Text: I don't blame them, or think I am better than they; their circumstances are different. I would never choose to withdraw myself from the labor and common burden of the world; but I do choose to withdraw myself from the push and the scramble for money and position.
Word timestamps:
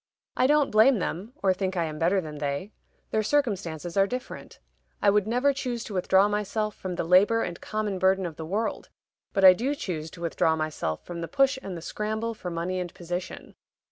I 0.35 0.47
don't 0.47 0.71
blame 0.71 0.97
them, 0.97 1.33
or 1.43 1.53
think 1.53 1.77
I 1.77 1.83
am 1.83 1.99
better 1.99 2.19
than 2.19 2.39
they; 2.39 2.71
their 3.11 3.21
circumstances 3.21 3.95
are 3.95 4.07
different. 4.07 4.59
I 4.99 5.11
would 5.11 5.27
never 5.27 5.53
choose 5.53 5.83
to 5.83 5.93
withdraw 5.93 6.27
myself 6.27 6.73
from 6.73 6.95
the 6.95 7.03
labor 7.03 7.43
and 7.43 7.61
common 7.61 7.99
burden 7.99 8.25
of 8.25 8.35
the 8.35 8.43
world; 8.43 8.89
but 9.31 9.45
I 9.45 9.53
do 9.53 9.75
choose 9.75 10.09
to 10.09 10.21
withdraw 10.21 10.55
myself 10.55 11.05
from 11.05 11.21
the 11.21 11.27
push 11.27 11.59
and 11.61 11.77
the 11.77 11.83
scramble 11.83 12.33
for 12.33 12.49
money 12.49 12.79
and 12.79 12.91
position. 12.95 13.53